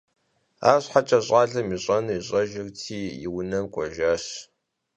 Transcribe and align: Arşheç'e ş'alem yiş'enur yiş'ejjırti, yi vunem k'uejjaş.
Arşheç'e 0.71 1.19
ş'alem 1.27 1.67
yiş'enur 1.73 2.13
yiş'ejjırti, 2.17 2.99
yi 3.21 3.29
vunem 3.33 3.65
k'uejjaş. 3.73 4.23